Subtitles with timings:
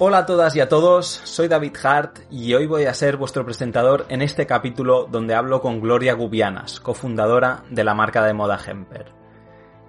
[0.00, 3.44] Hola a todas y a todos, soy David Hart y hoy voy a ser vuestro
[3.44, 8.58] presentador en este capítulo donde hablo con Gloria Gubianas, cofundadora de la marca de moda
[8.58, 9.12] Hemper.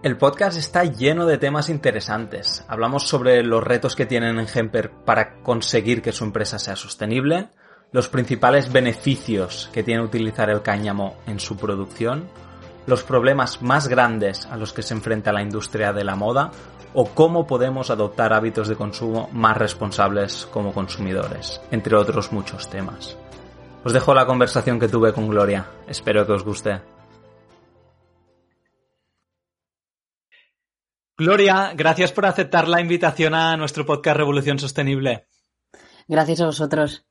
[0.04, 2.63] El podcast está lleno de temas interesantes.
[2.68, 7.49] Hablamos sobre los retos que tienen en Hemper para conseguir que su empresa sea sostenible,
[7.91, 12.30] los principales beneficios que tiene utilizar el cáñamo en su producción,
[12.88, 16.52] los problemas más grandes a los que se enfrenta la industria de la moda
[16.94, 23.18] o cómo podemos adoptar hábitos de consumo más responsables como consumidores, entre otros muchos temas.
[23.84, 26.82] Os dejo la conversación que tuve con Gloria, espero que os guste.
[31.18, 35.27] Gloria, gracias por aceptar la invitación a nuestro podcast Revolución Sostenible.
[36.08, 37.05] Gracias a vosotros.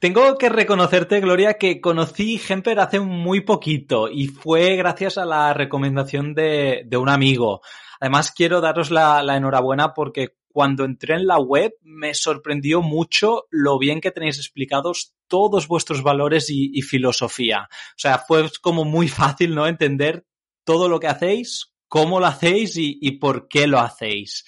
[0.00, 5.52] Tengo que reconocerte, Gloria, que conocí Hemper hace muy poquito y fue gracias a la
[5.52, 7.60] recomendación de, un amigo.
[8.00, 13.78] Además, quiero daros la, enhorabuena porque cuando entré en la web me sorprendió mucho lo
[13.78, 17.68] bien que tenéis explicados todos vuestros valores y, filosofía.
[17.70, 19.66] O sea, fue como muy fácil, ¿no?
[19.66, 20.24] Entender
[20.64, 24.46] todo lo que hacéis, cómo lo hacéis y por qué lo hacéis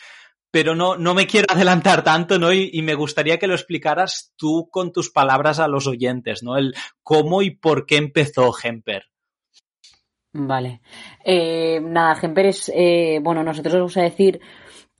[0.52, 2.52] pero no, no me quiero adelantar tanto, ¿no?
[2.52, 6.56] Y, me gustaría que lo explicaras tú con tus palabras a los oyentes, ¿no?
[6.56, 9.06] El cómo y por qué empezó Hemper.
[10.34, 10.80] Vale.
[11.24, 14.40] Eh, nada, Hemper es, eh, bueno, nosotros vamos a decir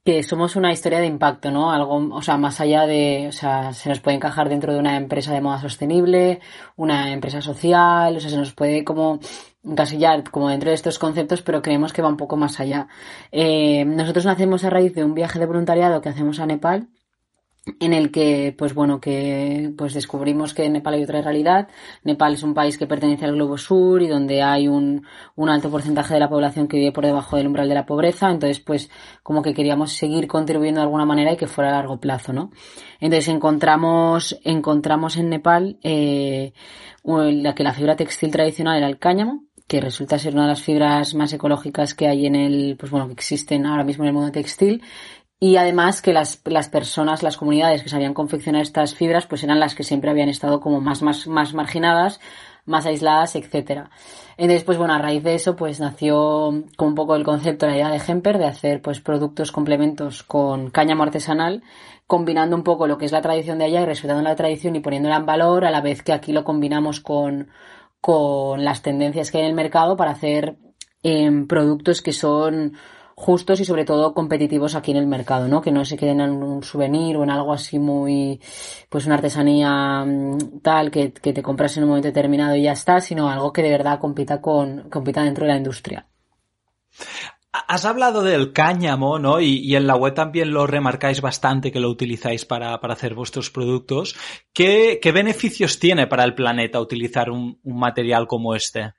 [0.05, 1.70] que somos una historia de impacto, ¿no?
[1.70, 4.96] Algo, o sea, más allá de, o sea, se nos puede encajar dentro de una
[4.96, 6.41] empresa de moda sostenible,
[6.77, 9.20] una empresa social, o sea, se nos puede como
[9.64, 12.89] encasillar como dentro de estos conceptos, pero creemos que va un poco más allá.
[13.30, 16.89] Eh, nosotros nacemos a raíz de un viaje de voluntariado que hacemos a Nepal,
[17.78, 21.68] en el que, pues bueno, que pues descubrimos que en Nepal hay otra realidad.
[22.02, 25.06] Nepal es un país que pertenece al globo sur y donde hay un,
[25.36, 28.30] un alto porcentaje de la población que vive por debajo del umbral de la pobreza.
[28.30, 28.90] Entonces, pues,
[29.23, 32.50] como que queríamos seguir contribuyendo de alguna manera y que fuera a largo plazo, ¿no?
[32.98, 36.52] Entonces encontramos, encontramos en Nepal, eh,
[37.05, 40.61] la que la fibra textil tradicional era el cáñamo, que resulta ser una de las
[40.61, 44.13] fibras más ecológicas que hay en el, pues bueno, que existen ahora mismo en el
[44.13, 44.83] mundo textil
[45.41, 49.61] y además que las, las personas, las comunidades que sabían confeccionar estas fibras, pues eran
[49.61, 52.21] las que siempre habían estado como más, más, más marginadas,
[52.67, 53.89] más aisladas, etcétera.
[54.37, 57.75] Entonces, pues bueno, a raíz de eso, pues nació como un poco el concepto, la
[57.75, 61.63] idea de Hemper de hacer pues productos complementos con cáñamo artesanal,
[62.07, 64.81] combinando un poco lo que es la tradición de allá y respetando la tradición y
[64.81, 67.49] poniéndola en valor, a la vez que aquí lo combinamos con,
[68.02, 70.57] con las tendencias que hay en el mercado para hacer
[71.05, 72.74] eh, productos que son
[73.14, 75.63] justos y sobre todo competitivos aquí en el mercado, ¿no?
[75.63, 78.41] Que no se queden en un souvenir o en algo así muy,
[78.89, 80.05] pues una artesanía
[80.62, 83.62] tal que, que te compras en un momento determinado y ya está, sino algo que
[83.62, 86.08] de verdad compita con, compita dentro de la industria.
[87.52, 89.39] Has hablado del cáñamo, ¿no?
[89.40, 93.51] Y, en la web también lo remarcáis bastante que lo utilizáis para, para hacer vuestros
[93.51, 94.17] productos.
[94.55, 98.95] ¿Qué, ¿Qué, beneficios tiene para el planeta utilizar un, un material como este?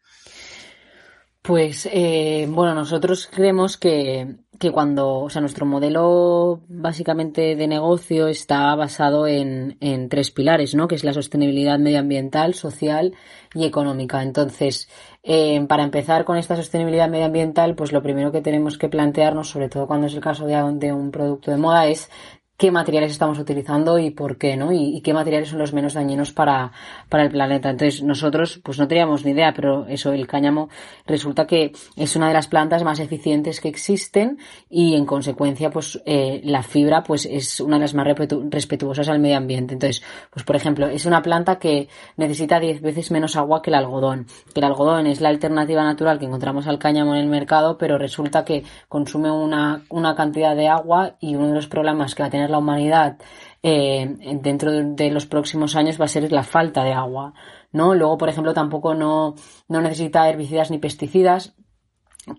[1.42, 8.28] Pues eh, bueno, nosotros creemos que, que cuando, o sea, nuestro modelo básicamente de negocio
[8.30, 10.88] está basado en, en tres pilares, ¿no?
[10.88, 13.14] Que es la sostenibilidad medioambiental, social
[13.54, 14.24] y económica.
[14.24, 14.88] Entonces,
[15.22, 19.68] eh, para empezar con esta sostenibilidad medioambiental, pues lo primero que tenemos que plantearnos, sobre
[19.68, 22.10] todo cuando es el caso de, de un producto de moda, es
[22.58, 24.72] qué materiales estamos utilizando y por qué, ¿no?
[24.72, 26.72] Y, y, qué materiales son los menos dañinos para,
[27.10, 27.70] para el planeta.
[27.70, 30.70] Entonces, nosotros, pues no teníamos ni idea, pero eso, el cáñamo,
[31.06, 34.38] resulta que es una de las plantas más eficientes que existen
[34.70, 38.08] y, en consecuencia, pues eh, la fibra, pues es una de las más
[38.50, 39.74] respetuosas al medio ambiente.
[39.74, 43.76] Entonces, pues por ejemplo, es una planta que necesita 10 veces menos agua que el
[43.76, 44.28] algodón.
[44.54, 47.98] Que el algodón es la alternativa natural que encontramos al cáñamo en el mercado, pero
[47.98, 52.28] resulta que consume una, una cantidad de agua y uno de los problemas que va
[52.28, 53.18] a tener la humanidad
[53.62, 57.34] eh, dentro de, de, los próximos años va a ser la falta de agua,
[57.72, 57.96] ¿no?
[57.96, 59.36] Luego, por ejemplo, tampoco no,
[59.68, 61.56] no necesita herbicidas ni pesticidas.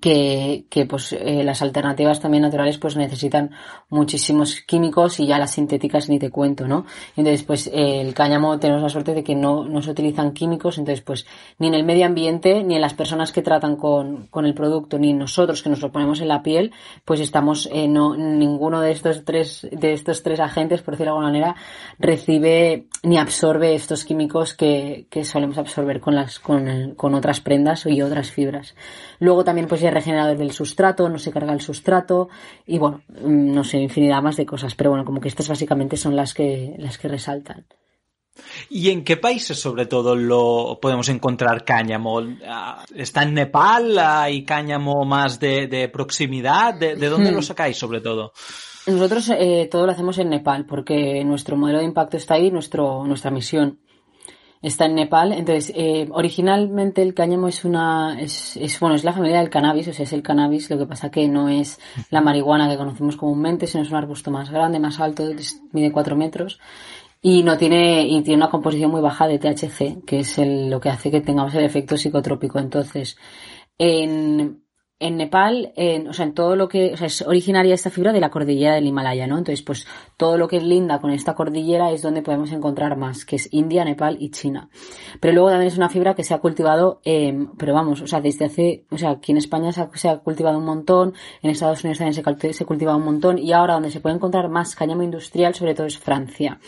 [0.01, 3.51] Que, pues eh, las alternativas también naturales pues necesitan
[3.91, 6.87] muchísimos químicos y ya las sintéticas ni te cuento, ¿no?
[7.17, 11.05] Entonces pues el cáñamo tenemos la suerte de que no, no se utilizan químicos, entonces
[11.05, 11.27] pues
[11.59, 14.99] ni en el medio ambiente, ni en las personas que tratan con, con el producto,
[14.99, 16.73] ni nosotros que nos lo ponemos en la piel,
[17.05, 21.19] pues estamos, eh, no, ninguno de estos tres, de estos tres agentes, por decirlo de
[21.19, 21.57] alguna manera,
[21.99, 27.85] recibe ni absorbe estos químicos que, que solemos absorber con las, con, con otras prendas
[27.85, 28.75] y otras fibras.
[29.19, 32.29] Luego también ya regenerador del sustrato, no se carga el sustrato
[32.67, 35.97] y bueno, mm, no sé, infinidad más de cosas, pero bueno, como que estas básicamente
[35.97, 37.67] son las que, las que resaltan.
[38.69, 42.21] ¿Y en qué países sobre todo lo podemos encontrar cáñamo?
[42.47, 43.97] Ah, ¿Está en Nepal?
[43.99, 46.75] ¿Hay cáñamo más de, proximidad?
[46.75, 47.43] ¿De, dónde lo hmm.
[47.43, 48.33] sacáis sobre todo?
[48.87, 53.05] Nosotros eh, todo lo hacemos en Nepal porque nuestro modelo de impacto está ahí, nuestro,
[53.05, 53.79] nuestra misión
[54.65, 55.33] está en Nepal.
[55.33, 59.89] Entonces, eh, originalmente el cáñamo es una, es, es, bueno, es la familia del cannabis,
[59.89, 61.79] o sea, es el cannabis, lo que pasa que no es
[62.11, 65.25] la marihuana que conocemos comúnmente, sino es un arbusto más grande, más alto,
[65.73, 66.59] mide 4 metros.
[67.21, 70.81] Y no tiene, y tiene una composición muy baja de THC, que es el, lo
[70.81, 72.59] que hace que tengamos el efecto psicotrópico.
[72.59, 73.17] Entonces,
[73.79, 74.64] en,
[75.05, 78.11] en Nepal, en, o sea, en todo lo que, o sea, es originaria esta fibra
[78.11, 79.37] de la cordillera del Himalaya, ¿no?
[79.37, 79.87] Entonces, pues
[80.17, 83.53] todo lo que es linda con esta cordillera es donde podemos encontrar más, que es
[83.53, 84.71] India, Nepal y China.
[85.21, 88.23] Pero luego también es una fibra que se ha cultivado, eh, pero vamos, o sea,
[88.23, 91.13] desde hace, o sea, aquí en España se ha, cultivado un montón,
[91.43, 94.49] en Estados Unidos también se, se cultiva un montón y ahora donde se puede encontrar
[94.49, 96.59] más cáñamo industrial, sobre todo es Francia.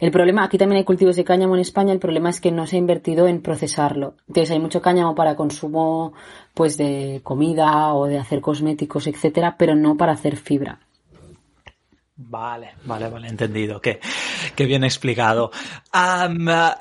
[0.00, 2.66] El problema, aquí también hay cultivos de cáñamo en España, el problema es que no
[2.66, 4.14] se ha invertido en procesarlo.
[4.28, 6.12] Entonces hay mucho cáñamo para consumo
[6.54, 10.80] pues de comida o de hacer cosméticos, etcétera, pero no para hacer fibra.
[12.16, 13.80] Vale, vale, vale, entendido.
[13.80, 13.98] Qué,
[14.54, 15.50] qué bien explicado.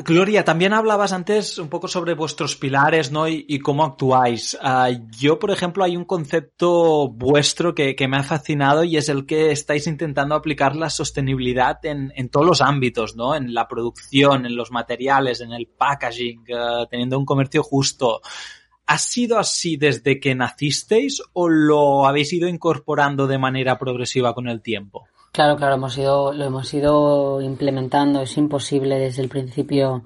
[0.06, 3.28] Gloria, también hablabas antes un poco sobre vuestros pilares, ¿no?
[3.28, 4.56] Y, cómo actuáis.
[4.62, 9.10] Ah, yo, por ejemplo, hay un concepto vuestro que, que, me ha fascinado y es
[9.10, 13.34] el que estáis intentando aplicar la sostenibilidad en, en todos los ámbitos, ¿no?
[13.34, 18.22] En la producción, en los materiales, en el packaging, ah, teniendo un comercio justo.
[18.86, 24.48] ¿Ha sido así desde que nacisteis o lo habéis ido incorporando de manera progresiva con
[24.48, 25.08] el tiempo?
[25.34, 28.22] Claro, claro, hemos ido, lo hemos ido implementando.
[28.22, 30.04] Es imposible desde el principio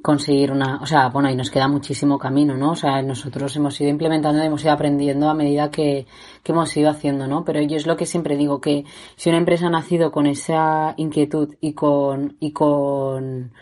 [0.00, 2.70] conseguir una, o sea, bueno, y nos queda muchísimo camino, ¿no?
[2.70, 6.06] O sea, nosotros hemos ido implementando, hemos ido aprendiendo a medida que,
[6.42, 7.44] que hemos ido haciendo, ¿no?
[7.44, 8.84] Pero yo es lo que siempre digo, que
[9.16, 13.52] si una empresa ha nacido con esa inquietud y con, y con,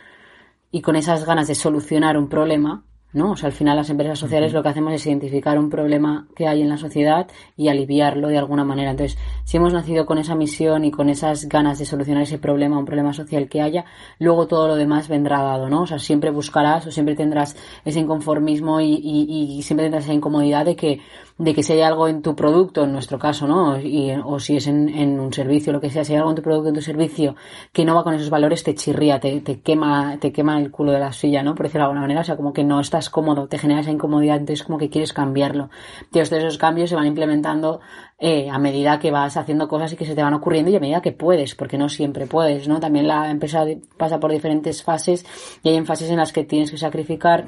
[0.71, 3.33] y con esas ganas de solucionar un problema, ¿no?
[3.33, 6.47] O sea, al final las empresas sociales lo que hacemos es identificar un problema que
[6.47, 7.27] hay en la sociedad
[7.57, 8.91] y aliviarlo de alguna manera.
[8.91, 12.79] Entonces, si hemos nacido con esa misión y con esas ganas de solucionar ese problema,
[12.79, 13.85] un problema social que haya,
[14.19, 15.83] luego todo lo demás vendrá dado, ¿no?
[15.83, 20.13] O sea, siempre buscarás o siempre tendrás ese inconformismo y, y, y siempre tendrás esa
[20.13, 21.01] incomodidad de que
[21.39, 23.79] de que si hay algo en tu producto, en nuestro caso, ¿no?
[23.79, 26.37] Y, o si es en, en, un servicio, lo que sea, si hay algo en
[26.37, 27.37] tu producto, en tu servicio,
[27.73, 30.91] que no va con esos valores, te chirría, te, te quema, te quema el culo
[30.91, 31.55] de la silla, ¿no?
[31.55, 33.93] Por decirlo de alguna manera, o sea, como que no estás cómodo, te genera esa
[33.93, 35.71] incomodidad, entonces como que quieres cambiarlo.
[36.03, 37.81] Entonces, esos cambios se van implementando
[38.19, 40.81] eh, a medida que vas haciendo cosas y que se te van ocurriendo y a
[40.81, 42.81] medida que puedes, porque no siempre puedes, ¿no?
[42.81, 43.65] También la empresa
[43.97, 45.25] pasa por diferentes fases
[45.63, 47.47] y hay fases en las que tienes que sacrificar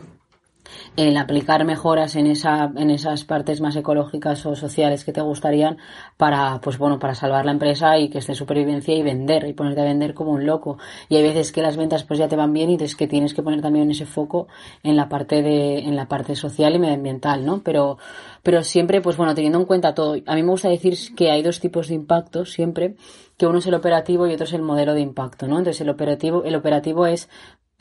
[0.96, 5.78] el aplicar mejoras en esa en esas partes más ecológicas o sociales que te gustarían
[6.16, 9.80] para pues bueno para salvar la empresa y que esté supervivencia y vender y ponerte
[9.80, 10.78] a vender como un loco
[11.08, 13.34] y hay veces que las ventas pues ya te van bien y es que tienes
[13.34, 14.48] que poner también ese foco
[14.82, 17.98] en la parte de en la parte social y medioambiental no pero
[18.42, 21.42] pero siempre pues bueno teniendo en cuenta todo a mí me gusta decir que hay
[21.42, 22.96] dos tipos de impacto siempre
[23.40, 25.56] que uno es el operativo y otro es el modelo de impacto, ¿no?
[25.56, 27.30] Entonces el operativo, el operativo es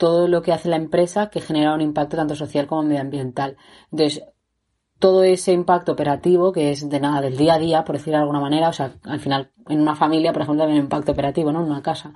[0.00, 3.58] todo lo que hace la empresa que genera un impacto tanto social como medioambiental.
[3.92, 4.24] Entonces,
[4.98, 8.22] todo ese impacto operativo, que es de nada, del día a día, por decirlo de
[8.22, 11.52] alguna manera, o sea, al final, en una familia, por ejemplo, hay un impacto operativo,
[11.52, 11.60] ¿no?
[11.60, 12.14] En una casa.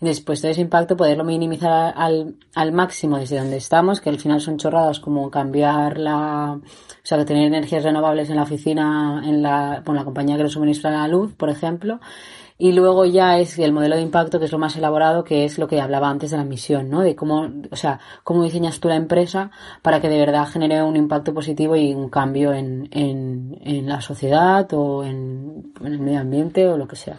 [0.00, 4.40] Después, todo ese impacto, poderlo minimizar al, al máximo desde donde estamos, que al final
[4.40, 6.60] son chorradas como cambiar la, o
[7.02, 10.92] sea, tener energías renovables en la oficina, en la, con la compañía que lo suministra
[10.92, 11.98] la luz, por ejemplo,
[12.56, 15.58] y luego ya es el modelo de impacto, que es lo más elaborado, que es
[15.58, 17.00] lo que hablaba antes de la misión, ¿no?
[17.00, 19.50] De cómo, o sea, cómo diseñas tú la empresa
[19.82, 24.00] para que de verdad genere un impacto positivo y un cambio en, en, en la
[24.00, 27.16] sociedad o en, en el medio ambiente o lo que sea.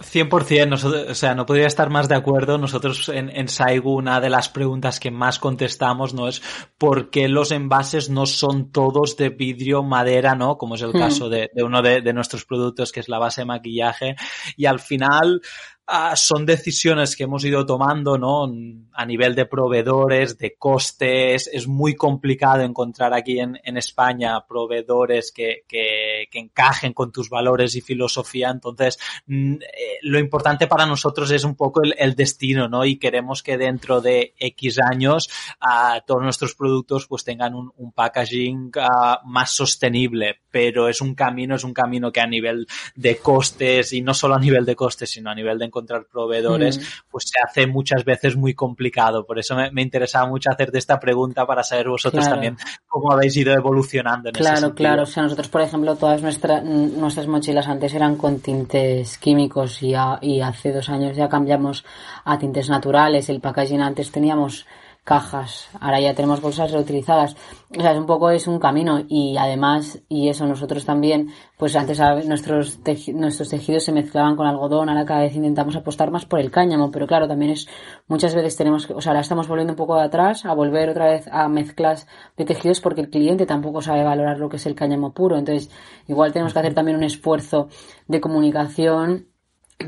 [0.00, 2.58] 100%, nosotros, o sea, no podría estar más de acuerdo.
[2.58, 6.42] Nosotros en, en Saigu una de las preguntas que más contestamos no es
[6.78, 10.58] por qué los envases no son todos de vidrio, madera, ¿no?
[10.58, 10.98] Como es el hmm.
[10.98, 14.16] caso de, de uno de, de, nuestros productos que es la base de maquillaje.
[14.56, 15.40] Y al final,
[15.86, 18.50] ah, son decisiones que hemos ido tomando, ¿no?
[18.92, 21.48] A nivel de proveedores, de costes.
[21.52, 27.28] Es muy complicado encontrar aquí en, en España proveedores que, que, que, encajen con tus
[27.28, 28.50] valores y filosofía.
[28.50, 32.84] Entonces, mm, eh, lo importante para nosotros es un poco el, destino, ¿no?
[32.84, 35.28] Y queremos que dentro de X años
[35.60, 40.40] uh, todos nuestros productos pues tengan un, un packaging uh, más sostenible.
[40.50, 44.36] Pero es un camino, es un camino que a nivel de costes y no solo
[44.36, 47.10] a nivel de costes, sino a nivel de encontrar proveedores, mm.
[47.10, 49.26] pues se hace muchas veces muy complicado.
[49.26, 52.36] Por eso me, me interesaba mucho hacerte esta pregunta para saber vosotros claro.
[52.36, 54.88] también cómo habéis ido evolucionando en claro, ese sentido.
[54.88, 59.82] Claro, o sea, nosotros, por ejemplo, todas nuestra, nuestras mochilas antes eran con tintes químicos
[59.82, 61.84] y, a, y hace dos años ya cambiamos
[62.24, 63.28] a tintes naturales.
[63.28, 64.66] El packaging antes teníamos
[65.04, 67.36] cajas, ahora ya tenemos bolsas reutilizadas.
[67.76, 69.00] O sea, es un poco es un camino.
[69.06, 72.80] Y además, y eso nosotros también, pues antes nuestros,
[73.12, 76.90] nuestros tejidos se mezclaban con algodón, ahora cada vez intentamos apostar más por el cáñamo,
[76.90, 77.68] pero claro, también es,
[78.08, 80.88] muchas veces tenemos que, o sea, ahora estamos volviendo un poco de atrás a volver
[80.88, 82.06] otra vez a mezclas
[82.36, 85.70] de tejidos porque el cliente tampoco sabe valorar lo que es el cáñamo puro, entonces
[86.08, 87.68] igual tenemos que hacer también un esfuerzo
[88.08, 89.33] de comunicación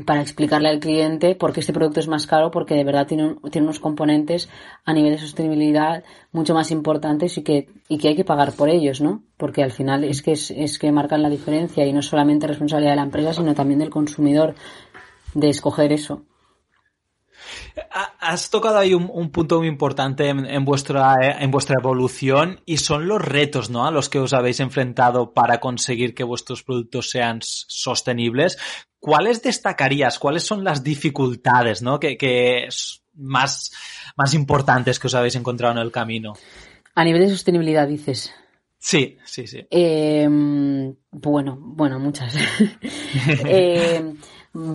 [0.05, 3.35] para explicarle al cliente por qué este producto es más caro, porque de verdad tiene,
[3.51, 4.49] tiene unos componentes
[4.85, 8.69] a nivel de sostenibilidad mucho más importantes y que, y que hay que pagar por
[8.69, 9.23] ellos, ¿no?
[9.37, 12.97] Porque al final es que, es, que marcan la diferencia y no solamente responsabilidad de
[12.97, 14.55] la empresa, sino también del consumidor
[15.33, 16.23] de escoger eso.
[18.19, 22.77] Has tocado ahí un, un punto muy importante en, en, vuestra, en vuestra evolución y
[22.77, 23.85] son los retos ¿no?
[23.85, 28.57] a los que os habéis enfrentado para conseguir que vuestros productos sean sostenibles.
[28.99, 30.19] ¿Cuáles destacarías?
[30.19, 31.99] ¿Cuáles son las dificultades ¿no?
[31.99, 32.67] que, que
[33.15, 33.71] más,
[34.15, 36.33] más importantes que os habéis encontrado en el camino?
[36.95, 38.33] A nivel de sostenibilidad, dices.
[38.79, 39.65] Sí, sí, sí.
[39.69, 40.27] Eh,
[41.11, 42.35] bueno, bueno, muchas.
[43.45, 44.13] eh,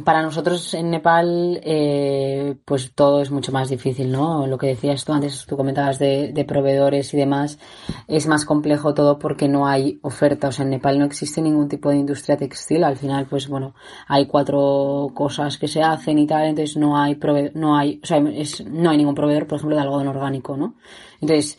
[0.05, 4.47] para nosotros en Nepal, eh, pues todo es mucho más difícil, ¿no?
[4.47, 7.59] Lo que decías tú antes, tú comentabas de, de, proveedores y demás,
[8.07, 10.49] es más complejo todo porque no hay oferta.
[10.49, 12.85] O sea, en Nepal no existe ningún tipo de industria textil.
[12.85, 13.75] Al final, pues bueno,
[14.07, 17.19] hay cuatro cosas que se hacen y tal, entonces no hay
[17.55, 20.77] no hay, o sea, es, no hay ningún proveedor, por ejemplo, de algodón orgánico, ¿no?
[21.21, 21.59] Entonces,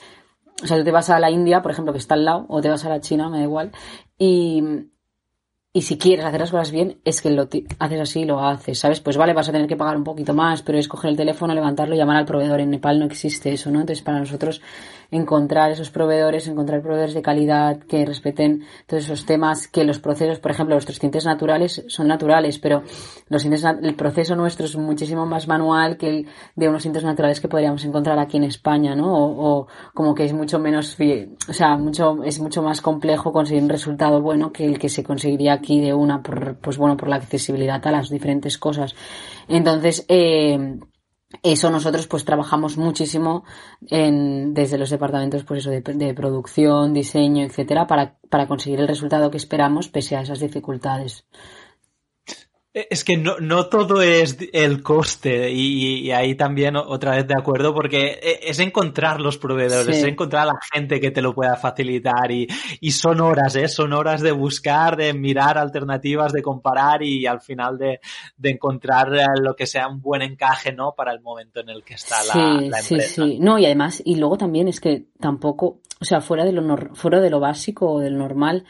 [0.62, 2.62] o sea, tú te vas a la India, por ejemplo, que está al lado, o
[2.62, 3.72] te vas a la China, me da igual,
[4.18, 4.64] y
[5.76, 7.50] y si quieres hacer las cosas bien, es que lo
[7.80, 9.00] haces así y lo haces, ¿sabes?
[9.00, 11.52] Pues vale, vas a tener que pagar un poquito más, pero es coger el teléfono,
[11.56, 12.60] levantarlo y llamar al proveedor.
[12.60, 13.80] En Nepal no existe eso, ¿no?
[13.80, 14.62] Entonces, para nosotros,
[15.10, 20.40] encontrar esos proveedores, encontrar proveedores de calidad que respeten todos esos temas, que los procesos,
[20.40, 22.84] por ejemplo, nuestros tintes naturales son naturales, pero
[23.30, 27.40] los tintes, el proceso nuestro es muchísimo más manual que el de unos tintes naturales
[27.40, 29.14] que podríamos encontrar aquí en España, ¿no?
[29.14, 30.98] O, o como que es mucho menos,
[31.50, 35.04] o sea, mucho, es mucho más complejo conseguir un resultado bueno que el que se
[35.04, 38.94] conseguiría aquí de una por, pues bueno, por la accesibilidad a las diferentes cosas.
[39.48, 40.78] Entonces, eh,
[41.42, 43.44] eso nosotros pues trabajamos muchísimo
[43.90, 48.88] en, desde los departamentos pues eso de, de producción, diseño, etcétera, para, para conseguir el
[48.88, 51.26] resultado que esperamos pese a esas dificultades.
[52.74, 57.36] Es que no, no todo es el coste y, y, ahí también otra vez de
[57.38, 60.02] acuerdo porque es encontrar los proveedores, sí.
[60.02, 62.48] es encontrar a la gente que te lo pueda facilitar y,
[62.80, 63.68] y son horas, ¿eh?
[63.68, 68.00] son horas de buscar, de mirar alternativas, de comparar y al final de,
[68.38, 70.96] de encontrar lo que sea un buen encaje ¿no?
[70.96, 72.90] para el momento en el que está la, sí, la empresa.
[72.90, 76.54] Sí, sí, no y además y luego también es que tampoco, o sea, fuera de
[76.54, 78.66] lo, fuera de lo básico o del normal,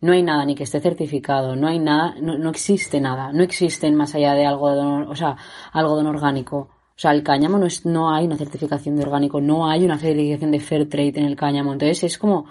[0.00, 3.42] no hay nada ni que esté certificado, no hay nada, no, no existe nada, no
[3.42, 5.36] existen más allá de algodón, o sea,
[5.72, 6.68] algodón orgánico.
[6.96, 9.98] O sea, el cáñamo no es, no hay una certificación de orgánico, no hay una
[9.98, 11.72] certificación de fair trade en el cáñamo.
[11.72, 12.46] Entonces es como,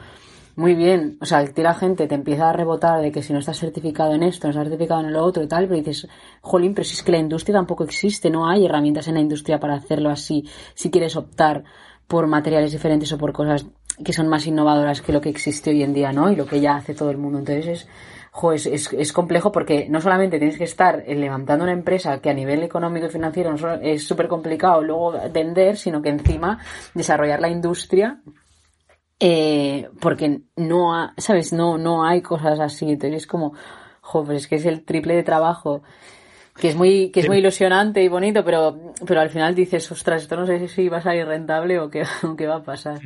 [0.55, 3.39] muy bien, o sea, que la gente te empieza a rebotar de que si no
[3.39, 6.07] estás certificado en esto, no estás certificado en lo otro y tal, pero dices,
[6.41, 9.59] jolín, pero si es que la industria tampoco existe, no hay herramientas en la industria
[9.59, 11.63] para hacerlo así, si quieres optar
[12.07, 13.65] por materiales diferentes o por cosas
[14.03, 16.29] que son más innovadoras que lo que existe hoy en día, ¿no?
[16.31, 17.39] Y lo que ya hace todo el mundo.
[17.39, 17.87] Entonces es,
[18.31, 22.33] jo, es, es, complejo porque no solamente tienes que estar levantando una empresa que a
[22.33, 26.59] nivel económico y financiero es súper complicado luego vender, sino que encima
[26.93, 28.21] desarrollar la industria
[29.19, 31.53] eh, porque no, ha, ¿sabes?
[31.53, 32.89] No, no hay cosas así.
[32.89, 33.53] Entonces es como,
[34.01, 35.83] jo, pues es que es el triple de trabajo
[36.55, 40.23] que es muy que es muy ilusionante y bonito, pero pero al final dices, ostras,
[40.23, 42.99] esto no sé si va a salir rentable o qué, o qué va a pasar.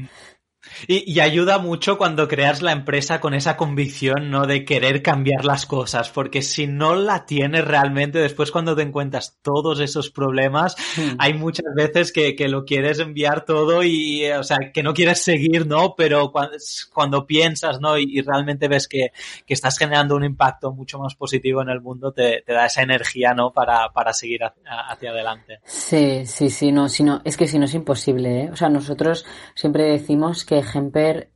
[0.87, 4.45] Y, y, ayuda mucho cuando creas la empresa con esa convicción, ¿no?
[4.45, 9.39] De querer cambiar las cosas, porque si no la tienes realmente, después cuando te encuentras
[9.41, 11.15] todos esos problemas, mm.
[11.17, 15.23] hay muchas veces que, que, lo quieres enviar todo y, o sea, que no quieres
[15.23, 15.95] seguir, ¿no?
[15.95, 16.57] Pero cuando,
[16.93, 17.97] cuando piensas, ¿no?
[17.97, 19.11] Y, y, realmente ves que,
[19.45, 22.81] que estás generando un impacto mucho más positivo en el mundo, te, te da esa
[22.81, 23.51] energía, ¿no?
[23.51, 25.59] Para, para seguir hacia, hacia, adelante.
[25.63, 28.49] Sí, sí, sí, no, si no, es que si no es imposible, ¿eh?
[28.51, 29.25] O sea, nosotros
[29.55, 31.31] siempre decimos que Gemper,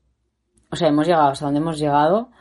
[0.72, 2.32] o sea, hemos llegado hasta donde hemos llegado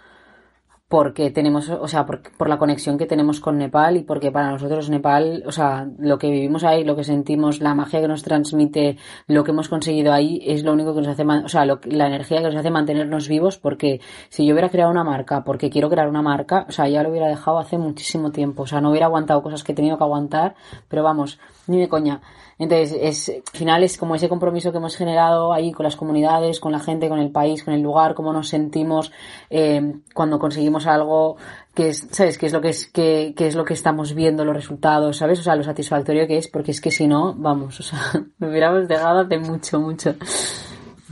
[0.88, 4.88] porque tenemos, o sea, por, la conexión que tenemos con Nepal y porque para nosotros
[4.88, 8.96] Nepal, o sea, lo que vivimos ahí, lo que sentimos, la magia que nos transmite,
[9.26, 12.06] lo que hemos conseguido ahí es lo único que nos hace, o sea, lo, la
[12.06, 14.00] energía que nos hace mantenernos vivos porque
[14.30, 17.10] si yo hubiera creado una marca porque quiero crear una marca, o sea, ya lo
[17.10, 20.04] hubiera dejado hace muchísimo tiempo, o sea, no hubiera aguantado cosas que he tenido que
[20.04, 20.54] aguantar,
[20.88, 22.22] pero vamos, ni de coña.
[22.62, 26.60] Entonces, es, al final es como ese compromiso que hemos generado ahí con las comunidades,
[26.60, 29.10] con la gente, con el país, con el lugar, cómo nos sentimos
[29.50, 31.36] eh, cuando conseguimos algo
[31.74, 32.38] que es, ¿sabes?
[32.38, 35.40] ¿Qué es lo que es, que, que, es lo que estamos viendo, los resultados, ¿sabes?
[35.40, 37.98] O sea, lo satisfactorio que es, porque es que si no, vamos, o sea,
[38.38, 40.14] lo hubiéramos dejado hace mucho, mucho.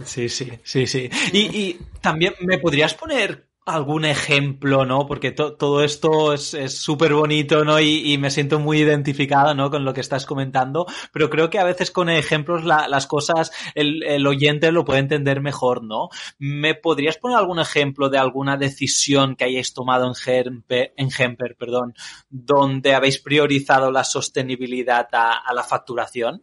[0.05, 1.11] Sí, sí, sí, sí.
[1.33, 5.07] Y, y también me podrías poner algún ejemplo, ¿no?
[5.07, 7.79] Porque to todo esto es súper bonito, ¿no?
[7.81, 9.71] Y, me siento muy identificado, ¿no?
[9.71, 13.53] Con lo que estás comentando, pero creo que a veces con ejemplos la, las cosas,
[13.75, 16.09] el, el, oyente lo puede entender mejor, ¿no?
[16.39, 21.57] ¿Me podrías poner algún ejemplo de alguna decisión que hayáis tomado en Gemper, en Gemper
[21.57, 21.95] perdón,
[22.29, 26.43] donde habéis priorizado la sostenibilidad a, a la facturación?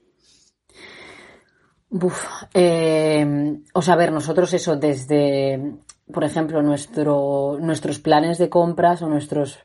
[1.89, 3.25] Uf, eh,
[3.74, 5.77] o sea, a ver, nosotros eso desde
[6.12, 9.60] por ejemplo, nuestro, nuestros planes de compras o nuestros,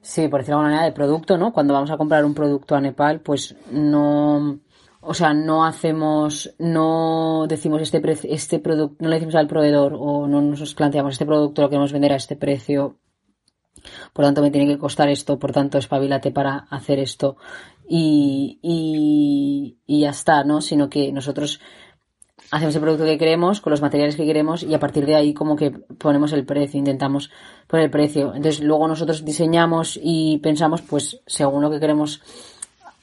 [0.00, 1.52] sí, por decirlo de alguna manera, de producto, ¿no?
[1.52, 4.60] Cuando vamos a comprar un producto a Nepal, pues no,
[5.00, 9.96] o sea, no hacemos, no decimos este precio, este producto, no le decimos al proveedor
[9.98, 12.98] o no nos planteamos este producto lo queremos vender a este precio.
[14.12, 17.36] Por tanto, me tiene que costar esto, por tanto, espabilate para hacer esto.
[17.88, 20.60] Y, y, y ya está, ¿no?
[20.60, 21.60] Sino que nosotros
[22.50, 25.32] hacemos el producto que queremos, con los materiales que queremos y a partir de ahí
[25.32, 27.30] como que ponemos el precio, intentamos
[27.66, 28.34] poner el precio.
[28.34, 32.20] Entonces luego nosotros diseñamos y pensamos pues según lo que queremos,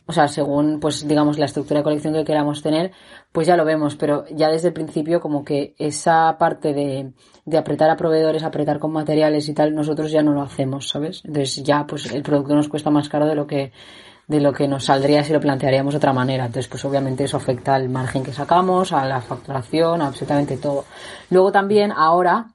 [0.05, 2.91] o sea, según pues digamos la estructura de colección que queramos tener,
[3.31, 7.13] pues ya lo vemos, pero ya desde el principio como que esa parte de,
[7.45, 11.21] de apretar a proveedores, apretar con materiales y tal, nosotros ya no lo hacemos, ¿sabes?
[11.23, 13.71] Entonces ya pues el producto nos cuesta más caro de lo que
[14.27, 16.45] de lo que nos saldría si lo plantearíamos de otra manera.
[16.45, 20.85] Entonces, pues obviamente eso afecta al margen que sacamos, a la facturación, a absolutamente todo.
[21.29, 22.47] Luego también ahora,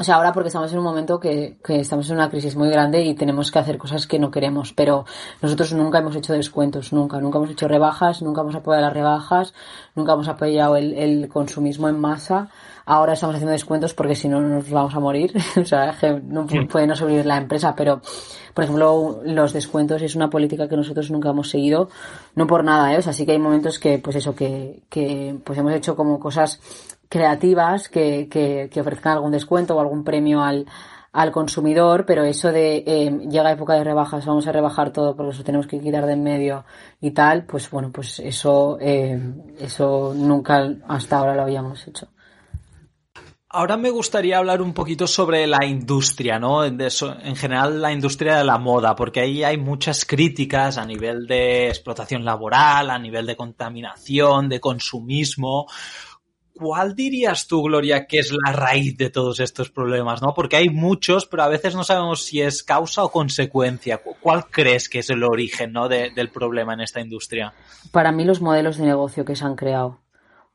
[0.00, 2.70] o sea, ahora porque estamos en un momento que, que, estamos en una crisis muy
[2.70, 5.04] grande y tenemos que hacer cosas que no queremos, pero
[5.42, 9.52] nosotros nunca hemos hecho descuentos, nunca, nunca hemos hecho rebajas, nunca hemos apoyado las rebajas,
[9.94, 12.48] nunca hemos apoyado el, el consumismo en masa.
[12.86, 16.86] Ahora estamos haciendo descuentos porque si no nos vamos a morir, o sea, no puede
[16.86, 18.00] no sobrevivir la empresa, pero
[18.54, 21.90] por ejemplo, los descuentos es una política que nosotros nunca hemos seguido,
[22.36, 22.98] no por nada, ¿eh?
[22.98, 26.18] O sea, sí que hay momentos que, pues eso, que, que pues hemos hecho como
[26.18, 26.58] cosas
[27.10, 30.64] creativas que, que, que ofrezcan algún descuento o algún premio al,
[31.12, 35.32] al consumidor, pero eso de eh, llega época de rebajas, vamos a rebajar todo porque
[35.32, 36.64] eso tenemos que quitar de en medio
[37.00, 39.20] y tal, pues bueno, pues eso, eh,
[39.58, 42.08] eso nunca hasta ahora lo habíamos hecho.
[43.52, 46.62] Ahora me gustaría hablar un poquito sobre la industria, ¿no?
[46.62, 51.26] Eso, en general la industria de la moda, porque ahí hay muchas críticas a nivel
[51.26, 55.66] de explotación laboral, a nivel de contaminación, de consumismo.
[56.60, 60.34] ¿Cuál dirías tú, Gloria, que es la raíz de todos estos problemas, no?
[60.34, 64.02] Porque hay muchos, pero a veces no sabemos si es causa o consecuencia.
[64.20, 67.54] ¿Cuál crees que es el origen, no, de, del problema en esta industria?
[67.92, 70.00] Para mí los modelos de negocio que se han creado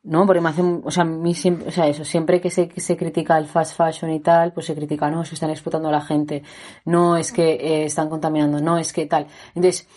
[0.06, 0.28] ¿no?
[0.28, 2.96] Porque me hacen, o sea, a mí siempre, o sea, eso, siempre que se, se
[2.96, 5.92] critica el fast fashion y tal, pues se critica, no, es que están explotando a
[5.92, 6.44] la gente,
[6.86, 9.26] no, es que eh, están contaminando, no, es que tal.
[9.56, 9.88] Entonces,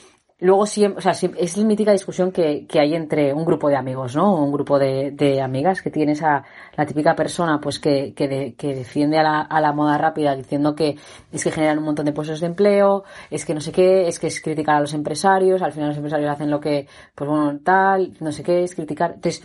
[0.41, 3.77] luego siempre, o sea, es la mítica discusión que, que hay entre un grupo de
[3.77, 4.37] amigos, ¿no?
[4.37, 6.45] Un grupo de, de amigas que tienes a
[6.77, 10.97] la típica persona, pues que, que defiende a la, a la moda rápida diciendo que
[11.33, 14.19] es que generan un montón de puestos de empleo, es que no sé qué, es
[14.19, 17.59] que es criticar a los empresarios, al final los empresarios hacen lo que, pues bueno,
[17.65, 19.15] tal, no sé qué, es criticar.
[19.15, 19.43] Entonces,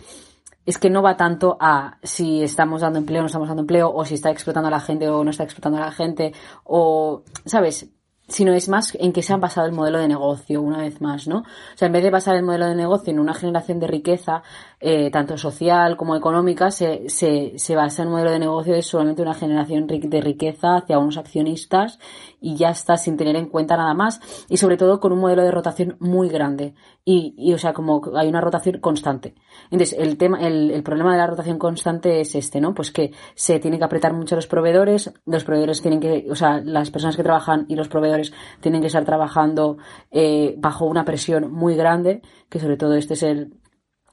[0.66, 3.92] es que no va tanto a si estamos dando empleo o no estamos dando empleo,
[3.92, 6.32] o si está explotando a la gente o no está explotando a la gente,
[6.64, 7.90] o, ¿sabes?
[8.26, 11.28] Sino es más en que se han basado el modelo de negocio, una vez más,
[11.28, 11.38] ¿no?
[11.40, 14.42] O sea, en vez de basar el modelo de negocio en una generación de riqueza,
[14.86, 18.82] eh, tanto social como económica, se, se, se basa en un modelo de negocio de
[18.82, 21.98] solamente una generación de riqueza hacia unos accionistas
[22.38, 24.20] y ya está sin tener en cuenta nada más.
[24.46, 26.74] Y sobre todo con un modelo de rotación muy grande.
[27.02, 29.34] Y, y o sea como hay una rotación constante.
[29.70, 33.12] Entonces el tema el, el problema de la rotación constante es este no pues que
[33.34, 37.16] se tiene que apretar mucho los proveedores los proveedores tienen que o sea las personas
[37.16, 39.78] que trabajan y los proveedores tienen que estar trabajando
[40.10, 42.20] eh, bajo una presión muy grande
[42.50, 43.54] que sobre todo este es el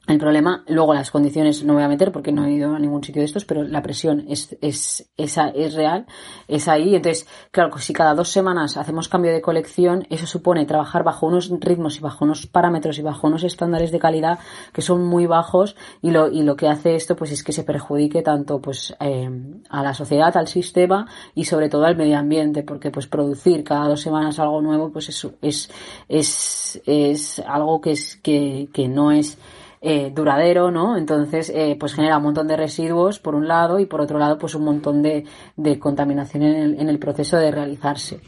[0.08, 3.04] el problema, luego las condiciones no voy a meter porque no he ido a ningún
[3.04, 6.08] sitio de estos, pero la presión es, es, esa es real,
[6.48, 6.96] es ahí.
[6.96, 11.52] Entonces, claro, si cada dos semanas hacemos cambio de colección, eso supone trabajar bajo unos
[11.60, 14.40] ritmos y bajo unos parámetros y bajo unos estándares de calidad
[14.74, 17.64] que son muy bajos y lo, y lo que hace esto pues es que se
[17.64, 19.30] perjudique tanto pues eh,
[19.70, 23.88] a la sociedad, al sistema y sobre todo al medio ambiente, porque pues producir cada
[23.88, 25.70] dos semanas algo nuevo pues es, es,
[26.10, 29.38] es, es algo que es, que, que no es
[29.82, 30.98] eh, duradero, ¿no?
[30.98, 34.38] Entonces, eh, pues genera un montón de residuos por un lado y por otro lado,
[34.38, 35.26] pues un montón de,
[35.58, 38.22] de contaminación en el, en el proceso de realizarse.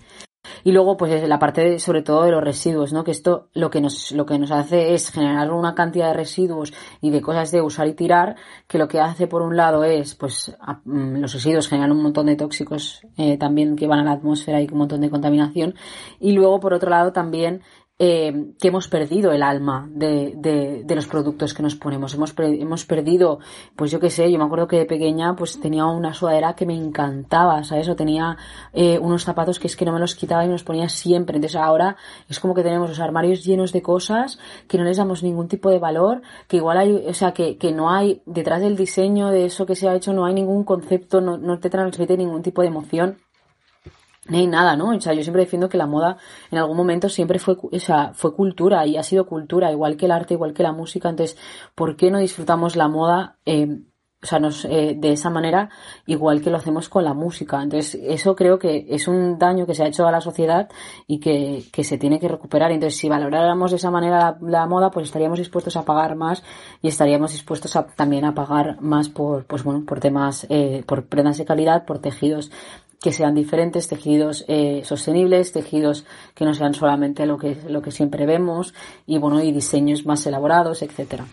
[0.64, 3.04] Y luego, pues la parte de, sobre todo de los residuos, ¿no?
[3.04, 6.74] Que esto lo que nos, lo que nos hace es generar una cantidad de residuos
[7.02, 8.36] y de cosas de usar y tirar,
[8.68, 12.26] que lo que hace por un lado es, pues, mm, los residuos generan un montón
[12.26, 15.76] de tóxicos eh, también que van a la atmósfera y un montón de contaminación.
[16.20, 17.62] Y luego, por otro lado, también
[18.00, 22.14] eh, que hemos perdido el alma de, de, de, los productos que nos ponemos.
[22.16, 23.40] Hemos, hemos perdido,
[23.76, 26.66] pues yo qué sé, yo me acuerdo que de pequeña pues tenía una sudadera que
[26.66, 27.88] me encantaba, ¿sabes?
[27.90, 28.36] O tenía
[28.74, 31.38] eh, unos zapatos que es que no me los quitaba y me los ponía siempre.
[31.38, 31.96] Entonces ahora
[32.28, 35.70] es como que tenemos los armarios llenos de cosas que no les damos ningún tipo
[35.70, 39.46] de valor, que igual hay, o sea, que, que no hay, detrás del diseño de
[39.46, 42.62] eso que se ha hecho no hay ningún concepto, no, no te transmite ningún tipo
[42.64, 43.18] de emoción
[44.30, 44.90] hay nada, ¿no?
[44.90, 46.18] O sea, yo siempre defiendo que la moda
[46.50, 50.06] en algún momento siempre fue, o sea, fue cultura y ha sido cultura, igual que
[50.06, 51.10] el arte, igual que la música.
[51.10, 51.38] Entonces,
[51.76, 53.80] ¿por qué no disfrutamos la moda, eh,
[54.22, 55.70] o sea, nos, eh, de esa manera,
[56.06, 57.62] igual que lo hacemos con la música?
[57.62, 60.70] Entonces, eso creo que es un daño que se ha hecho a la sociedad
[61.06, 62.72] y que, que se tiene que recuperar.
[62.72, 66.42] Entonces, si valoráramos de esa manera la, la, moda, pues estaríamos dispuestos a pagar más
[66.82, 71.08] y estaríamos dispuestos a, también a pagar más por, pues bueno, por temas, eh, por
[71.08, 72.50] prendas de calidad, por tejidos
[73.04, 77.92] que sean diferentes, tejidos eh, sostenibles, tejidos que no sean solamente lo que, lo que
[77.92, 78.74] siempre vemos
[79.06, 81.26] y bueno, y diseños más elaborados, etcétera.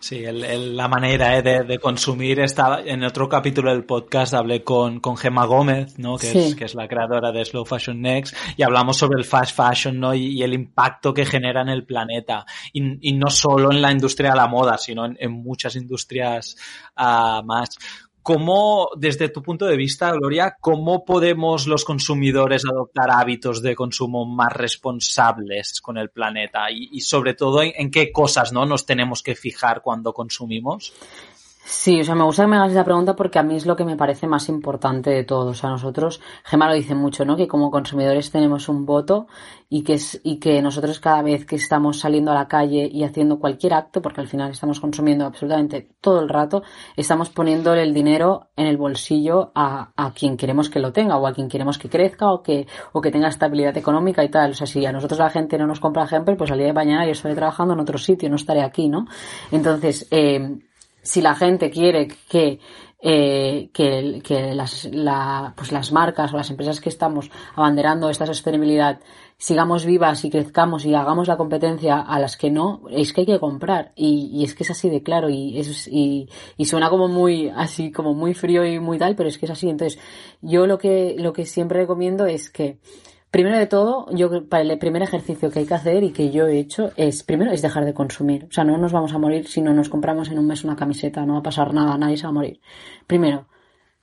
[0.00, 4.34] Sí, el, el, la manera eh, de, de, consumir está en otro capítulo del podcast
[4.34, 6.16] hablé con, con Gemma Gómez, ¿no?
[6.16, 6.38] Que, sí.
[6.38, 10.00] es, que es la creadora de Slow Fashion Next y hablamos sobre el fast fashion,
[10.00, 10.14] ¿no?
[10.14, 13.92] Y, y el impacto que genera en el planeta y, y, no solo en la
[13.92, 16.56] industria de la moda, sino en, en muchas industrias
[16.96, 17.78] uh, más.
[18.22, 24.26] ¿Cómo, desde tu punto de vista, Gloria, cómo podemos los consumidores adoptar hábitos de consumo
[24.26, 26.70] más responsables con el planeta?
[26.70, 30.92] Y, sobre todo, ¿en, ¿en, qué cosas no nos tenemos que fijar cuando consumimos?
[31.72, 33.76] Sí, o sea, me gusta que me hagas esa pregunta porque a mí es lo
[33.76, 35.50] que me parece más importante de todo.
[35.50, 37.36] O sea, nosotros, Gemma lo dice mucho, ¿no?
[37.36, 39.28] Que como consumidores tenemos un voto
[39.68, 43.04] y que es, y que nosotros cada vez que estamos saliendo a la calle y
[43.04, 46.64] haciendo cualquier acto, porque al final estamos consumiendo absolutamente todo el rato,
[46.96, 51.26] estamos poniéndole el dinero en el bolsillo a, a quien queremos que lo tenga o
[51.28, 54.50] a quien queremos que crezca o que, o que tenga estabilidad económica y tal.
[54.50, 56.72] O sea, si a nosotros la gente no nos compra ejemplo, pues al día de
[56.72, 59.06] mañana yo estaré trabajando en otro sitio, no estaré aquí, ¿no?
[59.52, 60.58] Entonces, eh,
[61.02, 62.58] si la gente quiere que
[63.02, 68.26] eh, que, que las, la, pues las marcas o las empresas que estamos abanderando esta
[68.26, 69.00] sostenibilidad
[69.38, 73.26] sigamos vivas y crezcamos y hagamos la competencia a las que no, es que hay
[73.26, 73.92] que comprar.
[73.96, 77.48] Y, y es que es así de claro y, es, y, y suena como muy,
[77.48, 79.70] así, como muy frío y muy tal, pero es que es así.
[79.70, 79.98] Entonces,
[80.42, 82.80] yo lo que, lo que siempre recomiendo es que
[83.30, 86.48] Primero de todo, yo para el primer ejercicio que hay que hacer y que yo
[86.48, 88.46] he hecho es, primero, es dejar de consumir.
[88.50, 90.74] O sea, no nos vamos a morir si no nos compramos en un mes una
[90.74, 92.60] camiseta, no va a pasar nada, nadie se va a morir.
[93.06, 93.46] Primero,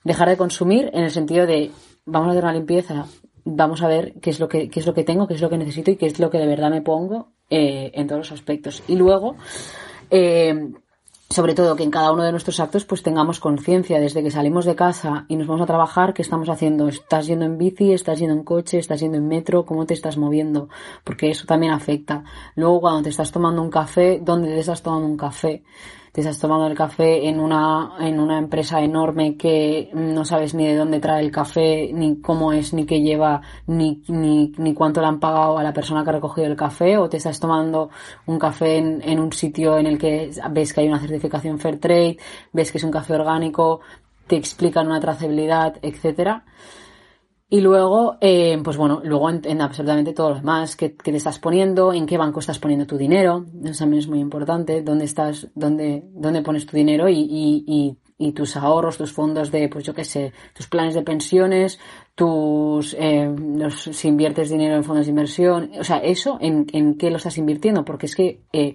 [0.02, 1.70] dejar de consumir en el sentido de,
[2.06, 3.04] vamos a hacer una limpieza,
[3.44, 5.50] vamos a ver qué es lo que, qué es lo que tengo, qué es lo
[5.50, 8.32] que necesito y qué es lo que de verdad me pongo eh, en todos los
[8.32, 8.82] aspectos.
[8.88, 9.36] Y luego,
[10.10, 10.72] eh,
[11.30, 14.64] sobre todo que en cada uno de nuestros actos pues tengamos conciencia desde que salimos
[14.64, 18.18] de casa y nos vamos a trabajar qué estamos haciendo estás yendo en bici estás
[18.18, 20.70] yendo en coche estás yendo en metro cómo te estás moviendo
[21.04, 22.24] porque eso también afecta.
[22.54, 25.62] Luego cuando te estás tomando un café dónde te estás tomando un café
[26.12, 30.66] te estás tomando el café en una, en una empresa enorme que no sabes ni
[30.66, 35.00] de dónde trae el café, ni cómo es, ni qué lleva, ni, ni, ni cuánto
[35.00, 37.90] le han pagado a la persona que ha recogido el café, o te estás tomando
[38.26, 41.78] un café en, en un sitio en el que ves que hay una certificación Fair
[41.78, 42.18] Trade,
[42.52, 43.80] ves que es un café orgánico,
[44.26, 46.44] te explican una trazabilidad, etcétera.
[47.50, 51.16] Y luego, eh, pues bueno, luego en, en absolutamente todo lo demás, qué, qué te
[51.16, 55.06] estás poniendo, en qué banco estás poniendo tu dinero, eso también es muy importante, dónde
[55.06, 59.66] estás, dónde, dónde pones tu dinero y, y, y, y tus ahorros, tus fondos de,
[59.70, 61.78] pues yo qué sé, tus planes de pensiones,
[62.14, 63.34] tus, eh,
[63.92, 67.38] si inviertes dinero en fondos de inversión, o sea, eso, en, en qué lo estás
[67.38, 68.74] invirtiendo, porque es que, eh,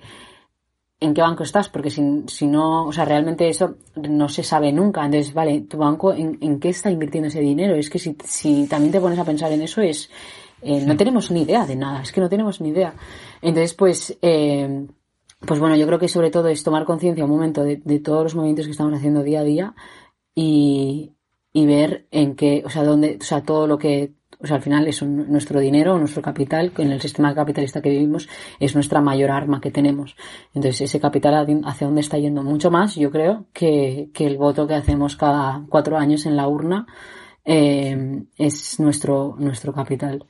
[1.04, 4.72] en qué banco estás, porque si, si no, o sea, realmente eso no se sabe
[4.72, 5.06] nunca.
[5.06, 7.76] Entonces, vale, tu banco, ¿en, en qué está invirtiendo ese dinero?
[7.76, 10.10] Es que si, si también te pones a pensar en eso, es,
[10.62, 12.94] eh, no tenemos ni idea de nada, es que no tenemos ni idea.
[13.42, 14.88] Entonces, pues, eh,
[15.46, 18.24] pues bueno, yo creo que sobre todo es tomar conciencia un momento de, de todos
[18.24, 19.76] los movimientos que estamos haciendo día a día
[20.34, 21.12] y,
[21.52, 24.13] y ver en qué, o sea, dónde, o sea, todo lo que
[24.48, 27.90] sea, al final es un, nuestro dinero, nuestro capital, que en el sistema capitalista que
[27.90, 28.28] vivimos
[28.60, 30.16] es nuestra mayor arma que tenemos.
[30.54, 34.68] Entonces, ese capital hacia dónde está yendo mucho más, yo creo, que, que el voto
[34.68, 36.86] que hacemos cada cuatro años en la urna
[37.46, 40.26] eh, es nuestro, nuestro capital.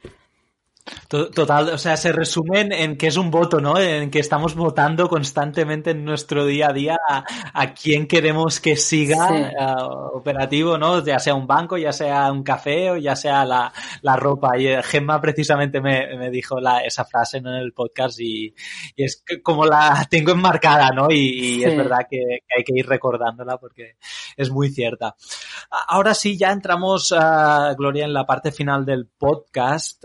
[1.08, 3.78] Total, o sea, se resumen en que es un voto, ¿no?
[3.80, 8.76] En que estamos votando constantemente en nuestro día a día a, a quién queremos que
[8.76, 9.56] siga Sí.
[9.58, 11.02] uh, operativo, ¿no?
[11.06, 14.58] Ya sea un banco, ya sea un café o ya sea la, la ropa.
[14.58, 17.50] Y eh, Gemma precisamente me, me dijo la, esa frase ¿no?
[17.52, 18.54] en el podcast y,
[18.96, 21.10] y es que como la tengo enmarcada, ¿no?
[21.10, 21.64] Y, y Sí.
[21.64, 23.96] es verdad que, que hay que ir recordándola porque
[24.36, 25.16] es muy cierta.
[25.88, 30.04] Ahora sí, ya entramos, ah, Gloria, en la parte final del podcast.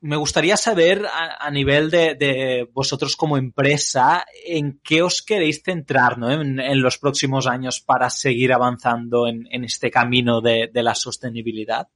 [0.00, 6.30] Me gustaría saber a, nivel de, vosotros como empresa, en qué os queréis centrar ¿no?
[6.30, 11.88] en, los próximos años para seguir avanzando en, este camino de, de la sostenibilidad.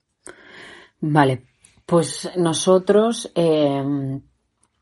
[1.01, 1.43] Vale,
[1.85, 4.21] pues nosotros, eh,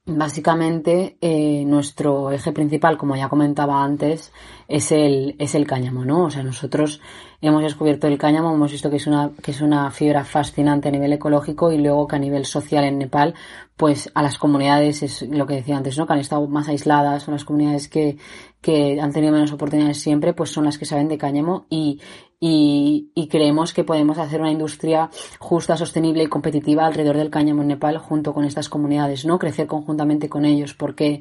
[0.07, 4.33] básicamente, eh, nuestro eje principal, como ya comentaba antes,
[4.69, 6.25] es el, es el cáñamo, ¿no?
[6.25, 7.01] O sea, nosotros
[7.41, 10.93] hemos descubierto el cáñamo, hemos visto que es una, que es una fibra fascinante a
[10.93, 13.35] nivel ecológico y luego que a nivel social en Nepal,
[13.77, 16.07] pues a las comunidades, es lo que decía antes, ¿no?
[16.07, 18.17] Que han estado más aisladas, son las comunidades que,
[18.61, 22.01] que han tenido menos oportunidades siempre, pues son las que saben de cáñamo y,
[22.39, 27.63] y, y creemos que podemos hacer una industria justa, sostenible y competitiva alrededor del cáñamo
[27.63, 29.39] en Nepal junto con estas comunidades, ¿no?
[29.39, 31.21] Crecer conjuntamente con ellos porque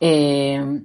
[0.00, 0.82] eh,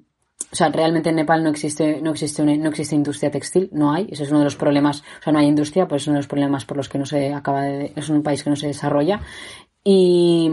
[0.51, 3.93] o sea, realmente en Nepal no existe, no existe una, no existe industria textil, no
[3.93, 6.15] hay, ese es uno de los problemas, o sea, no hay industria, pues es uno
[6.15, 8.55] de los problemas por los que no se acaba de, es un país que no
[8.55, 9.21] se desarrolla
[9.83, 10.49] y,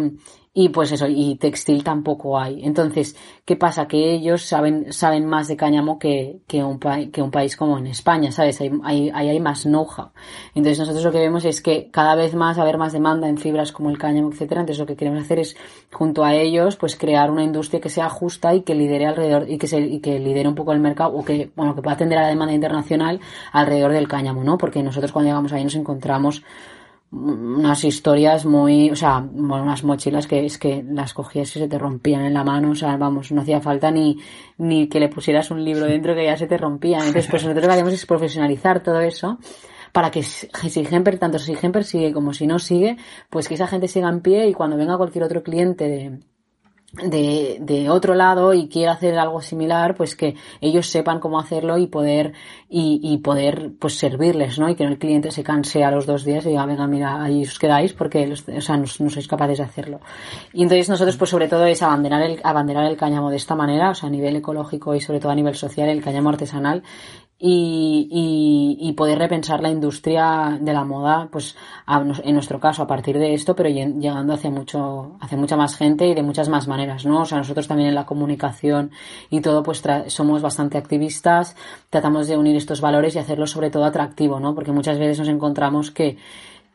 [0.60, 2.64] y pues eso, y textil tampoco hay.
[2.64, 3.86] Entonces, ¿qué pasa?
[3.86, 7.86] Que ellos saben, saben más de cáñamo que, que, un, que un país como en
[7.86, 8.60] España, ¿sabes?
[8.60, 10.10] Hay, hay, hay más know-how.
[10.56, 13.70] Entonces, nosotros lo que vemos es que cada vez más haber más demanda en fibras
[13.70, 14.62] como el cáñamo, etcétera.
[14.62, 15.56] Entonces, lo que queremos hacer es,
[15.92, 19.58] junto a ellos, pues crear una industria que sea justa y que lidere alrededor, y
[19.58, 22.18] que se, y que lidere un poco el mercado, o que, bueno, que pueda atender
[22.18, 23.20] a la demanda internacional
[23.52, 24.58] alrededor del cáñamo, ¿no?
[24.58, 26.42] Porque nosotros cuando llegamos ahí nos encontramos
[27.10, 31.68] unas historias muy, o sea, bueno, unas mochilas que es que las cogías y se
[31.68, 34.18] te rompían en la mano, o sea, vamos, no hacía falta ni,
[34.58, 37.00] ni que le pusieras un libro dentro que ya se te rompían.
[37.00, 39.38] Entonces, pues nosotros lo que hacemos es profesionalizar todo eso
[39.92, 40.48] para que si
[40.90, 42.96] Hemper, tanto si Hemper sigue como si no sigue,
[43.30, 46.18] pues que esa gente siga en pie y cuando venga cualquier otro cliente de,
[46.92, 51.76] de, de otro lado y quiera hacer algo similar, pues que ellos sepan cómo hacerlo
[51.76, 52.32] y poder,
[52.68, 54.68] y, y poder pues servirles, ¿no?
[54.70, 57.42] Y que el cliente se canse a los dos días y diga, venga, mira, ahí
[57.42, 60.00] os quedáis porque los- o sea, no, no sois capaces de hacerlo.
[60.54, 63.90] Y entonces nosotros pues sobre todo es abanderar el, abanderar el cáñamo de esta manera,
[63.90, 66.82] o sea, a nivel ecológico y sobre todo a nivel social, el cáñamo artesanal
[67.40, 68.08] y,
[68.80, 72.86] y, y poder repensar la industria de la moda, pues a en nuestro caso a
[72.86, 76.66] partir de esto, pero llegando hacia mucho, hacia mucha más gente y de muchas más
[76.66, 77.22] maneras, ¿no?
[77.22, 78.90] O sea, nosotros también en la comunicación
[79.30, 81.54] y todo, pues somos bastante activistas,
[81.90, 84.54] tratamos de unir estos valores y hacerlo sobre todo atractivo, ¿no?
[84.54, 86.18] Porque muchas veces nos encontramos que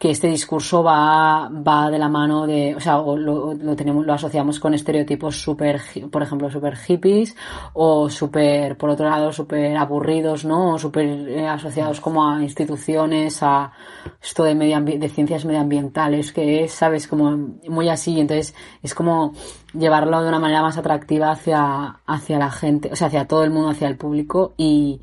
[0.03, 4.05] que este discurso va, va de la mano de, o sea, o lo, lo tenemos,
[4.05, 7.37] lo asociamos con estereotipos súper, hi- por ejemplo, súper hippies,
[7.71, 10.73] o súper, por otro lado, súper aburridos, ¿no?
[10.73, 13.71] O súper eh, asociados como a instituciones, a
[14.21, 17.37] esto de medio de ciencias medioambientales, que es, sabes, como
[17.69, 19.31] muy así, entonces es como
[19.71, 23.51] llevarlo de una manera más atractiva hacia, hacia la gente, o sea, hacia todo el
[23.51, 24.99] mundo, hacia el público y,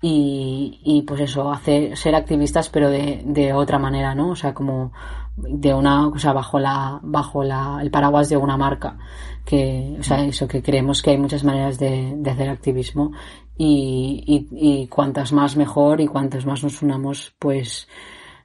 [0.00, 4.30] y, y pues eso, hacer, ser activistas pero de, de otra manera, ¿no?
[4.30, 4.92] O sea, como
[5.36, 8.98] de una, o sea, bajo la, bajo la, el paraguas de una marca.
[9.44, 13.12] Que, o sea, eso, que creemos que hay muchas maneras de, de hacer activismo
[13.56, 17.88] y, y, y cuantas más mejor y cuantas más nos unamos, pues,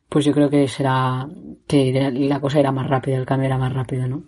[0.10, 1.28] pues yo creo que será,
[1.68, 4.24] que la cosa irá más rápida, el cambio irá más rápido, ¿no?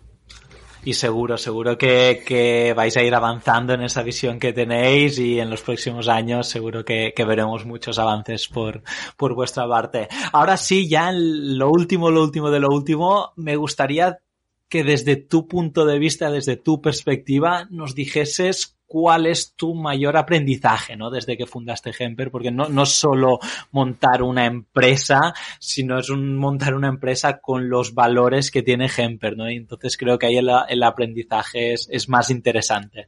[0.85, 5.49] Y seguro, seguro que, vais a ir avanzando en esa visión que tenéis y en
[5.49, 8.83] los próximos años seguro que, que veremos muchos avances por,
[9.17, 10.07] por vuestra parte.
[10.31, 14.19] Ahora sí, ya en lo último, lo último de lo último, me gustaría
[14.67, 20.15] que desde tu punto de vista, desde tu perspectiva, nos dijeses cuál es tu mayor
[20.17, 21.09] aprendizaje, ¿no?
[21.09, 23.39] Desde que fundaste Hemper, porque no, no solo
[23.71, 29.35] montar una empresa, sino es un montar una empresa con los valores que tiene Hemper,
[29.35, 29.49] ¿no?
[29.49, 33.07] Y entonces creo que ahí el, el aprendizaje es, es más interesante.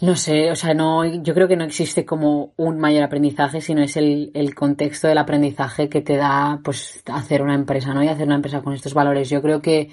[0.00, 3.82] No sé, o sea, no, yo creo que no existe como un mayor aprendizaje, sino
[3.82, 8.04] es el, el, contexto del aprendizaje que te da, pues, hacer una empresa, ¿no?
[8.04, 9.28] Y hacer una empresa con estos valores.
[9.28, 9.90] Yo creo que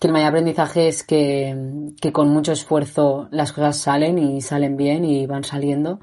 [0.00, 4.76] que el mayor aprendizaje es que, que, con mucho esfuerzo las cosas salen y salen
[4.76, 6.00] bien y van saliendo.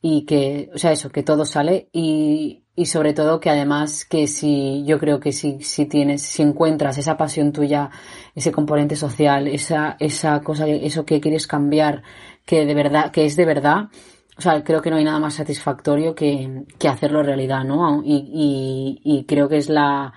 [0.00, 4.26] Y que, o sea, eso, que todo sale y, y sobre todo que además que
[4.26, 7.90] si, yo creo que si, si tienes, si encuentras esa pasión tuya,
[8.34, 12.02] ese componente social, esa, esa cosa, eso que quieres cambiar,
[12.44, 13.88] que de verdad, que es de verdad,
[14.36, 18.02] o sea, creo que no hay nada más satisfactorio que, que hacerlo realidad, ¿no?
[18.04, 20.12] Y, y, y creo que es la,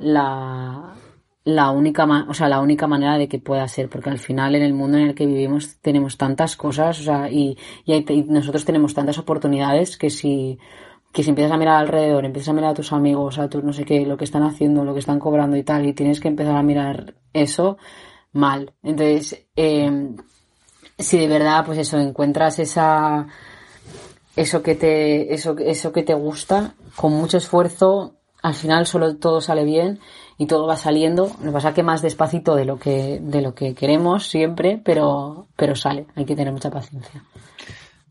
[0.00, 0.94] la,
[1.54, 4.62] la única, o sea, la única manera de que pueda ser, porque al final en
[4.62, 8.94] el mundo en el que vivimos tenemos tantas cosas, o sea, y, y, nosotros tenemos
[8.94, 10.58] tantas oportunidades que si,
[11.12, 13.72] que si empiezas a mirar alrededor, empiezas a mirar a tus amigos, a tus no
[13.72, 16.28] sé qué, lo que están haciendo, lo que están cobrando y tal, y tienes que
[16.28, 17.78] empezar a mirar eso
[18.32, 18.72] mal.
[18.82, 20.10] Entonces, eh,
[20.98, 23.26] si de verdad, pues eso, encuentras esa,
[24.36, 29.40] eso que te, eso, eso que te gusta, con mucho esfuerzo, al final solo todo
[29.40, 30.00] sale bien
[30.40, 31.30] y todo va saliendo.
[31.40, 35.48] Lo que pasa que más despacito de lo que, de lo que queremos siempre, pero,
[35.54, 36.06] pero sale.
[36.14, 37.22] Hay que tener mucha paciencia.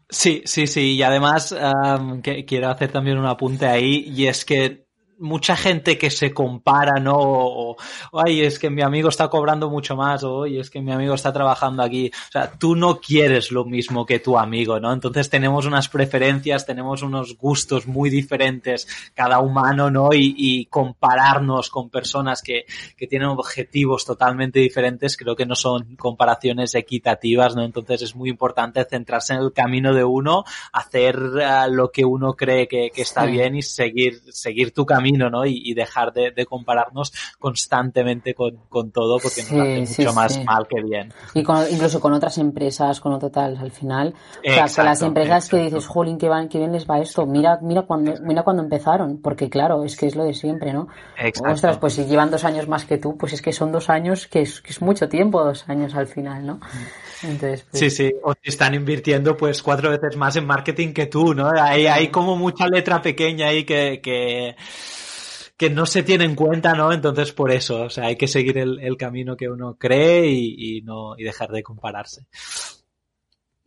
[0.08, 0.94] Sí, sí, sí.
[0.94, 4.86] Y además um, que, quiero hacer también un apunte ahí y es que
[5.20, 7.16] mucha gente que se compara, ¿no?
[7.18, 7.78] O,
[8.14, 11.14] ay, es que mi amigo está cobrando mucho más, o oye, es que mi amigo
[11.14, 12.10] está trabajando aquí.
[12.30, 14.94] O sea, tú no quieres lo mismo que tu amigo, ¿no?
[14.94, 20.14] Entonces tenemos unas preferencias, tenemos unos gustos muy diferentes, cada humano, ¿no?
[20.14, 25.96] Y, y compararnos con personas que, que tienen objetivos totalmente diferentes, creo que no son
[25.98, 27.64] comparaciones equitativas, ¿no?
[27.64, 32.34] Entonces es muy importante centrarse en el camino de uno, hacer uh, lo que uno
[32.34, 35.46] cree que, que está bien y seguir, seguir tu camino ¿no?
[35.46, 40.02] Y, y dejar de, de, compararnos constantemente con, con todo porque sí, nos hace sí,
[40.02, 41.14] mucho más mal que bien.
[41.34, 44.14] Y con, incluso con otras empresas, con otro tal, al final.
[44.40, 45.58] O sea, exacto, con las empresas exacto.
[45.58, 47.26] que dices, jolín, qué, van, qué bien les va esto.
[47.26, 50.88] Mira, mira cuando, mira cuando empezaron, porque claro, es que es lo de siempre, ¿no?
[51.18, 51.54] Exacto.
[51.54, 54.28] Ostras, pues si llevan dos años más que tú, pues es que son dos años,
[54.28, 56.60] que es, que es mucho tiempo, dos años al final, ¿no?
[57.24, 57.80] Entonces, pues...
[57.80, 61.52] Sí, sí, o están invirtiendo pues cuatro veces más en marketing que tú, ¿no?
[61.52, 64.56] Hay, hay como mucha letra pequeña ahí que, que,
[65.58, 66.92] que no se tiene en cuenta, ¿no?
[66.92, 70.78] Entonces, por eso, o sea, hay que seguir el, el camino que uno cree y,
[70.78, 72.26] y, no, y dejar de compararse.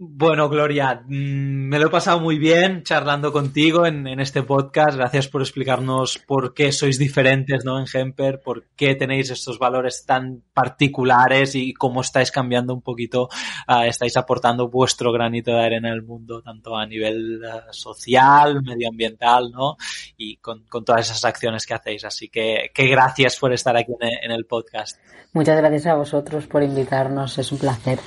[0.05, 4.97] Bueno, Gloria, mm, me lo he pasado muy bien charlando contigo en, este podcast.
[4.97, 7.79] Gracias por explicarnos por qué sois diferentes ¿no?
[7.79, 13.29] en Hemper, por qué tenéis estos valores tan particulares y cómo estáis cambiando un poquito,
[13.69, 18.61] uh, estáis aportando vuestro granito de arena en el mundo, tanto a nivel uh, social,
[18.61, 19.77] medioambiental, ¿no?
[20.17, 22.05] Y con, con, todas esas acciones que hacéis.
[22.05, 24.99] Así que, que gracias por estar aquí en, en el podcast.
[25.33, 27.38] Muchas gracias a vosotros por invitarnos.
[27.38, 28.01] Es un placer.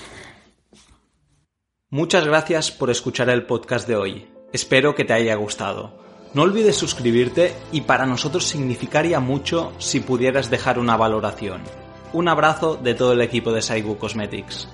[1.91, 4.27] Muchas gracias por escuchar el podcast de hoy.
[4.51, 5.93] Espero que te haya gustado.
[6.33, 11.61] No olvides suscribirte y para nosotros significaría mucho si pudieras dejar una valoración.
[12.11, 14.67] Un abrazo de todo el equipo de Saigu Cosmetics.